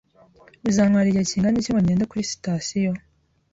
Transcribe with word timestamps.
Bizantwara 0.63 1.07
igihe 1.07 1.25
kingana 1.31 1.57
iki 1.59 1.71
ngo 1.71 1.79
ngende 1.83 2.03
kuri 2.09 2.29
sitasiyo? 2.31 2.91